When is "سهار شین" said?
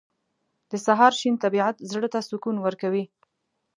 0.85-1.35